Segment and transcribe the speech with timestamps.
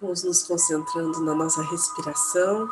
[0.00, 2.68] Vamos nos concentrando na nossa respiração.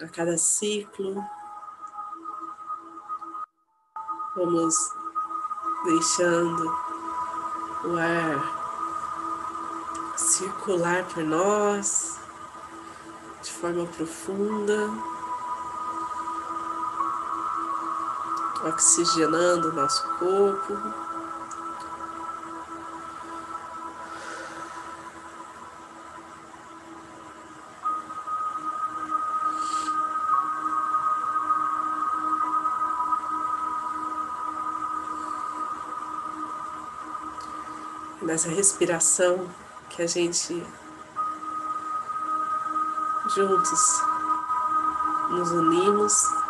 [0.00, 1.20] A cada ciclo,
[4.36, 4.74] vamos
[5.84, 6.70] deixando
[7.84, 8.58] o ar
[10.16, 12.20] circular por nós
[13.42, 15.17] de forma profunda.
[18.64, 20.76] Oxigenando o nosso corpo.
[38.22, 39.48] Nessa respiração
[39.88, 40.62] que a gente
[43.34, 44.02] juntos
[45.30, 46.47] nos unimos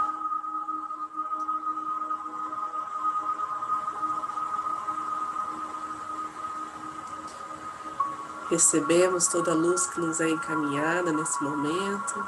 [8.51, 12.25] Recebemos toda a luz que nos é encaminhada nesse momento.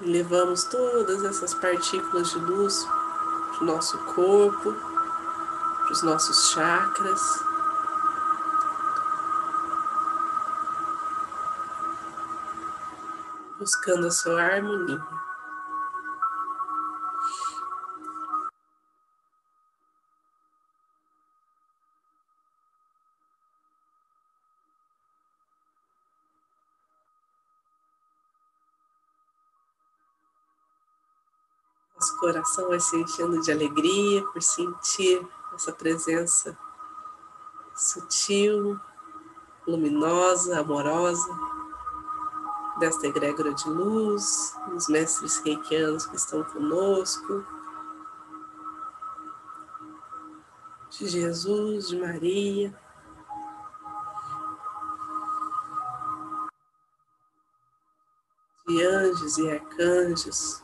[0.00, 2.84] E levamos todas essas partículas de luz
[3.52, 7.44] para o nosso corpo, para os nossos chakras.
[13.60, 15.13] Buscando a sua harmonia.
[32.24, 35.22] Coração vai se enchendo de alegria por sentir
[35.54, 36.56] essa presença
[37.76, 38.80] sutil,
[39.66, 41.28] luminosa, amorosa
[42.80, 47.44] desta egrégora de luz, os mestres reikianos que estão conosco,
[50.88, 52.74] de Jesus, de Maria.
[58.66, 60.63] De anjos e arcanjos,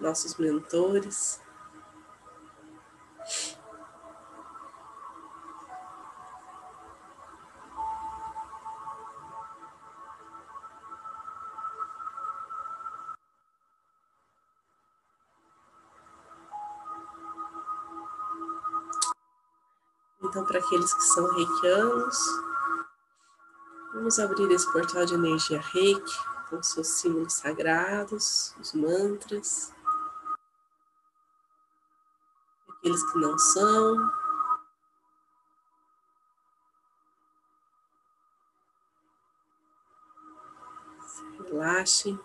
[0.00, 1.40] nossos mentores.
[20.22, 22.16] Então, para aqueles que são reikianos,
[23.92, 26.18] vamos abrir esse portal de energia reiki
[26.48, 29.72] com seus símbolos sagrados, os mantras.
[32.80, 34.10] Aqueles que não são.
[41.44, 42.18] Relaxem,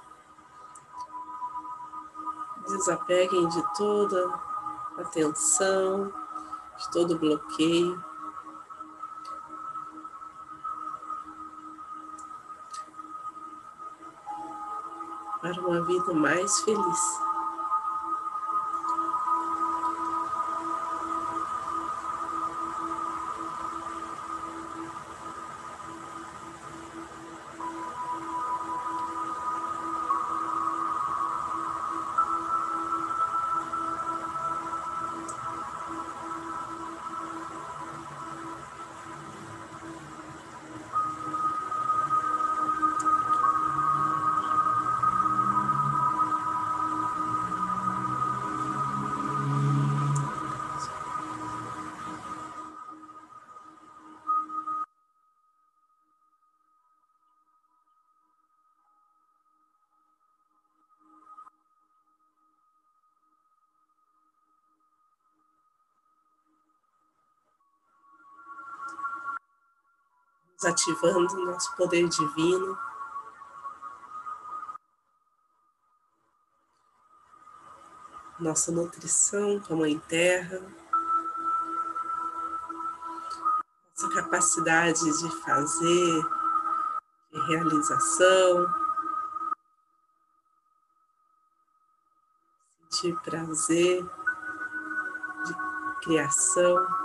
[2.68, 4.34] desapeguem de toda
[4.98, 6.14] a tensão,
[6.78, 8.04] de todo o bloqueio.
[15.42, 17.25] Para uma vida mais feliz.
[70.66, 72.78] Ativando nosso poder divino.
[78.40, 80.62] Nossa nutrição com a Mãe Terra,
[83.92, 86.26] nossa capacidade de fazer,
[87.32, 88.74] de realização,
[92.90, 94.04] sentir prazer,
[95.46, 95.56] de
[96.02, 97.05] criação.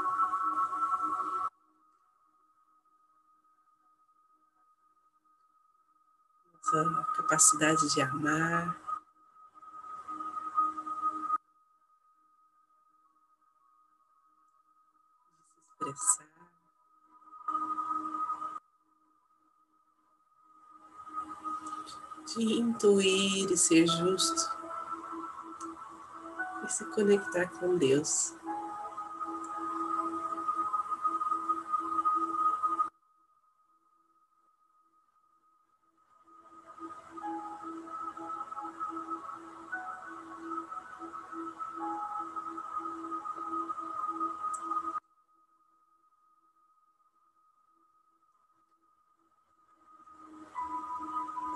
[6.70, 8.76] nossa capacidade de amar.
[15.80, 16.30] De.
[22.34, 24.56] De intuir e ser justo
[26.64, 28.39] e se conectar com Deus.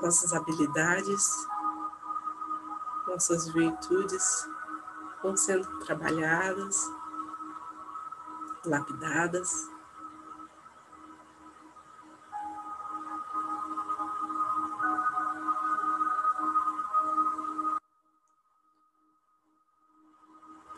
[0.04, 1.48] Nossas habilidades,
[3.06, 4.46] nossas virtudes
[5.22, 6.76] vão sendo trabalhadas,
[8.66, 9.70] lapidadas.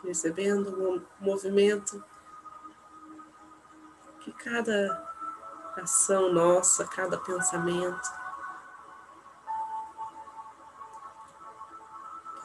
[0.01, 2.01] Percebendo o movimento
[4.21, 5.05] que cada
[5.75, 8.26] ação nossa, cada pensamento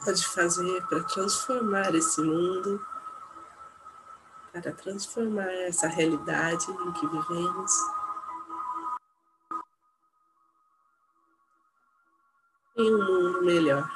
[0.03, 2.85] pode fazer para transformar esse mundo,
[4.51, 7.71] para transformar essa realidade em que vivemos.
[12.75, 13.89] Em um mundo melhor.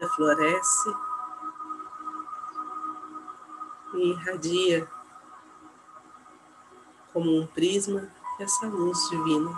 [0.00, 0.90] A vida floresce
[3.94, 5.01] e irradia
[7.12, 9.50] como um prisma essa luz divina.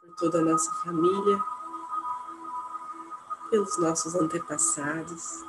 [0.00, 1.42] Por toda a nossa família,
[3.50, 5.44] pelos nossos antepassados,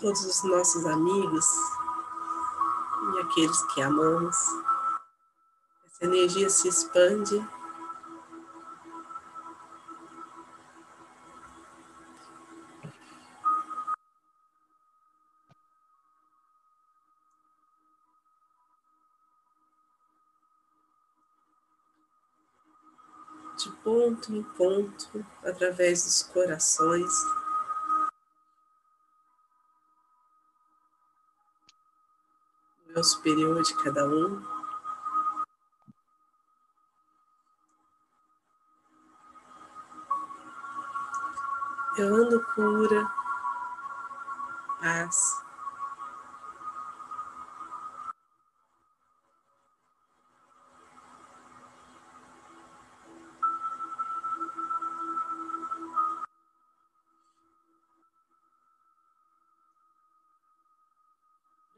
[0.00, 1.46] todos os nossos amigos,
[3.22, 4.36] e aqueles que amamos.
[5.86, 7.40] Essa energia se expande.
[23.58, 27.41] De ponto em ponto, através dos corações.
[33.02, 34.42] Superior de cada um.
[41.98, 43.12] Eu ando cura,
[44.80, 45.42] paz.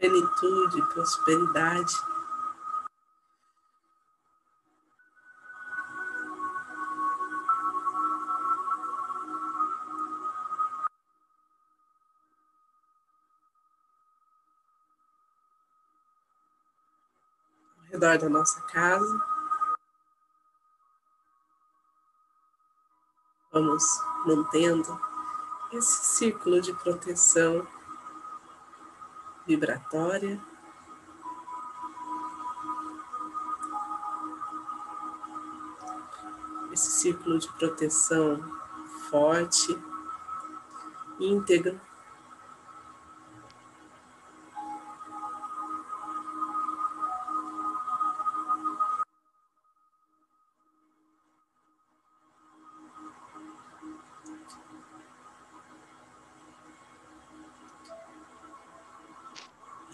[0.04, 1.94] Plenitude, prosperidade.
[17.78, 19.20] Ao redor da nossa casa.
[23.50, 23.82] Vamos
[24.26, 25.00] mantendo
[25.72, 27.66] esse círculo de proteção
[29.46, 30.40] vibratória.
[36.72, 38.42] Esse círculo de proteção
[39.10, 39.78] forte,
[41.20, 41.80] íntegro.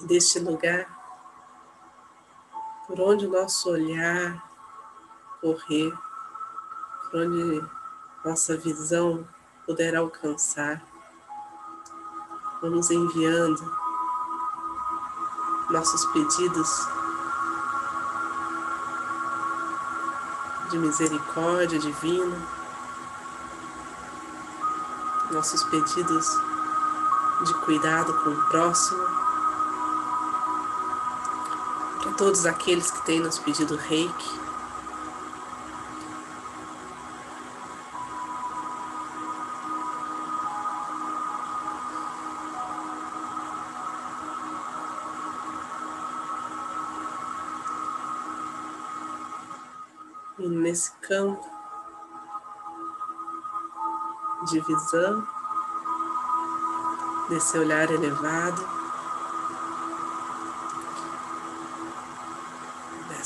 [0.07, 0.89] Deste lugar,
[2.87, 4.43] por onde o nosso olhar
[5.41, 5.93] correr,
[7.11, 7.65] por onde
[8.25, 9.27] nossa visão
[9.67, 10.83] puder alcançar,
[12.61, 13.81] vamos enviando
[15.71, 16.89] nossos pedidos
[20.71, 22.37] de misericórdia divina,
[25.31, 26.29] nossos pedidos
[27.45, 29.20] de cuidado com o próximo.
[32.21, 34.41] Todos aqueles que têm nos pedido reiki.
[50.39, 51.43] E nesse campo
[54.51, 55.27] de visão,
[57.31, 58.80] desse olhar elevado,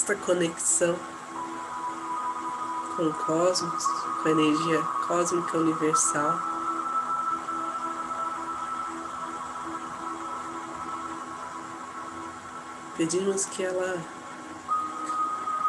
[0.04, 0.98] desta conexão
[2.94, 3.84] com o cosmos,
[4.22, 6.38] com a energia cósmica universal.
[12.98, 13.98] Pedimos que ela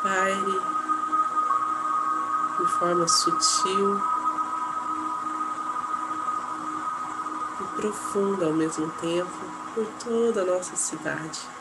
[0.04, 0.60] paire
[2.60, 4.02] de forma sutil
[7.62, 9.32] e profunda ao mesmo tempo
[9.74, 11.55] por toda a nossa cidade.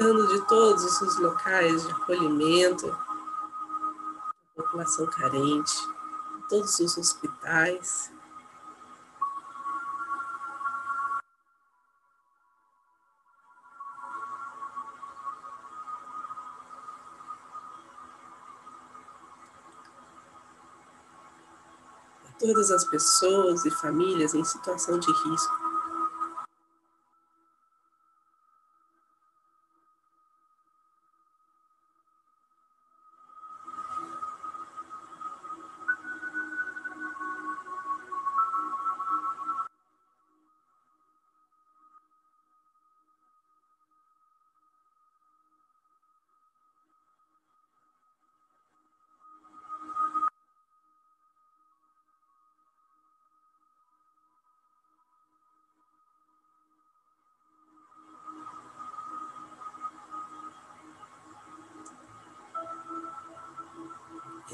[0.00, 5.74] Cuidando de todos os locais de acolhimento da população carente,
[6.48, 8.10] todos os hospitais.
[22.38, 25.59] todas as pessoas e famílias em situação de risco.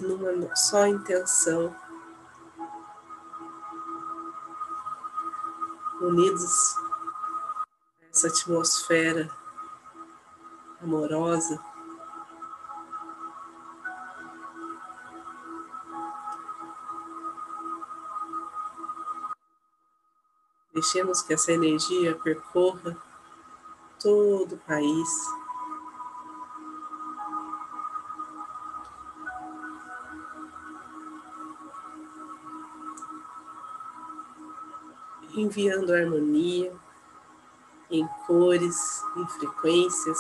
[0.01, 1.75] Numa só intenção,
[6.01, 6.77] unidos
[8.03, 9.31] nessa atmosfera
[10.83, 11.61] amorosa.
[20.73, 22.97] Deixemos que essa energia percorra
[23.99, 25.09] todo o país.
[35.41, 36.73] Enviando harmonia
[37.91, 40.19] em cores, em frequências.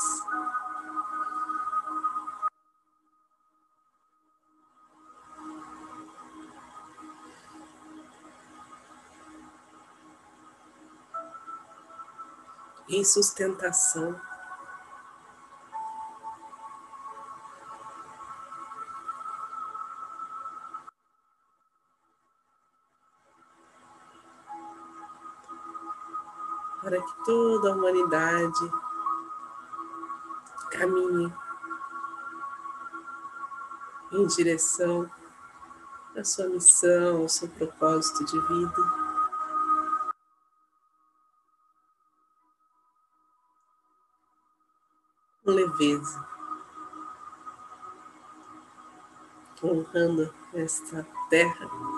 [12.88, 14.35] Em sustentação.
[27.06, 28.70] Que toda a humanidade
[30.70, 31.32] caminhe
[34.12, 35.10] em direção
[36.16, 39.06] à sua missão, ao seu propósito de vida.
[45.44, 46.26] Com leveza,
[49.62, 51.95] honrando esta terra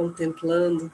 [0.00, 0.90] contemplando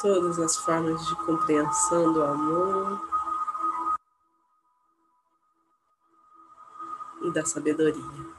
[0.00, 3.02] todas as formas de compreensão do amor
[7.24, 8.32] e da sabedoria.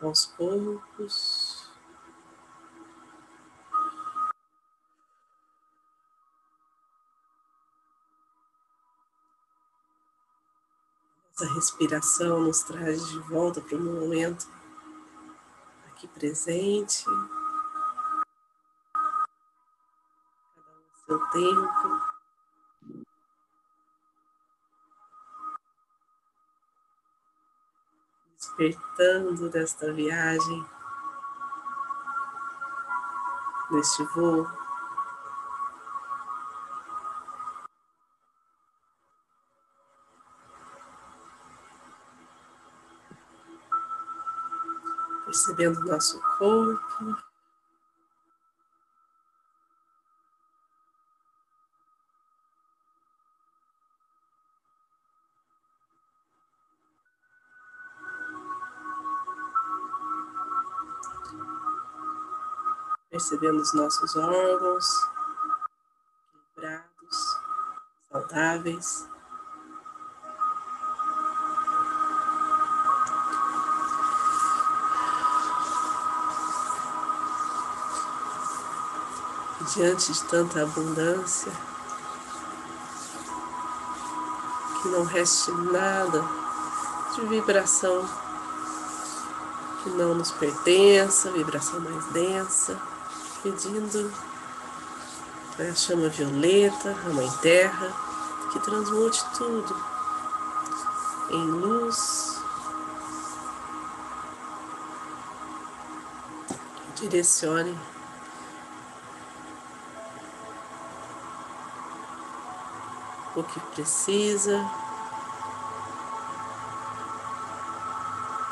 [0.00, 1.43] Aos poucos,
[11.44, 14.48] Essa respiração nos traz de volta para o momento
[15.88, 17.04] aqui presente.
[20.54, 22.14] Cada um seu tempo.
[28.38, 30.66] Despertando desta viagem,
[33.70, 34.63] deste voo.
[45.44, 47.16] Percebendo o nosso corpo.
[63.10, 64.86] Percebendo os nossos órgãos
[66.56, 67.38] equilibrados,
[68.10, 69.13] saudáveis.
[79.74, 81.50] Diante de tanta abundância,
[84.80, 86.24] que não reste nada
[87.14, 88.08] de vibração
[89.82, 92.80] que não nos pertença, vibração mais densa,
[93.42, 94.10] pedindo
[95.58, 97.92] a chama violeta, a Mãe Terra,
[98.50, 99.76] que transmute tudo
[101.30, 102.38] em luz,
[106.96, 107.78] direcione
[113.36, 114.64] o que precisa,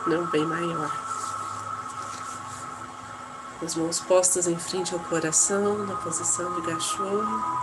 [0.06, 0.90] não bem maior.
[3.62, 7.62] As mãos postas em frente ao coração, na posição de cachorro.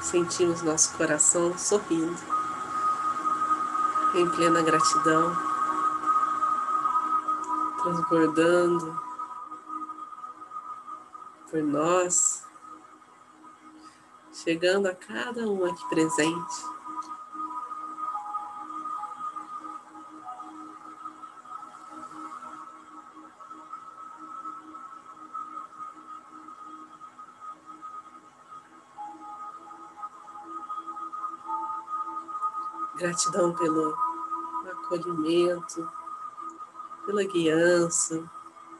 [0.00, 2.20] Sentimos nosso coração sorrindo,
[4.14, 5.51] em plena gratidão
[7.82, 8.96] transbordando
[11.50, 12.46] por nós,
[14.32, 16.72] chegando a cada um aqui presente.
[32.96, 33.96] Gratidão pelo
[34.70, 36.01] acolhimento,
[37.04, 38.28] pela guiança,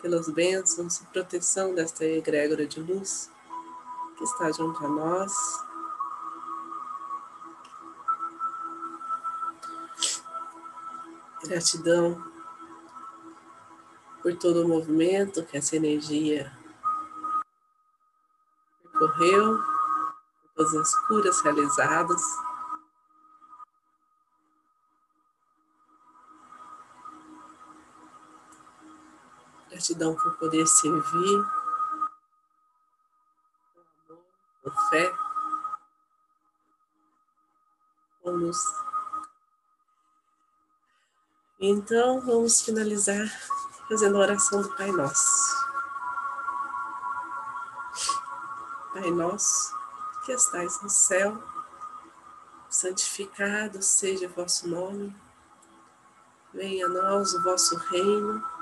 [0.00, 3.30] pelas bênçãos e proteção desta egrégora de luz
[4.16, 5.32] que está junto a nós.
[11.44, 12.22] Gratidão
[14.22, 16.56] por todo o movimento que essa energia
[19.02, 19.58] percorreu,
[20.54, 22.22] todas as curas realizadas.
[29.92, 31.44] Gratidão por poder servir,
[34.06, 34.24] com amor,
[34.62, 35.12] com fé,
[38.22, 38.58] com luz.
[41.60, 43.28] Então, vamos finalizar
[43.88, 45.66] fazendo a oração do Pai Nosso.
[48.94, 49.74] Pai Nosso,
[50.24, 51.42] que estais no céu,
[52.70, 55.14] santificado seja o vosso nome,
[56.54, 58.61] venha a nós o vosso reino